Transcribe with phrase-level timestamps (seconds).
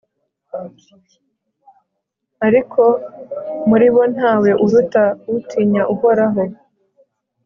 [2.47, 2.81] ariko
[3.69, 5.03] muri bo nta we uruta
[5.35, 6.41] utinya uhoraho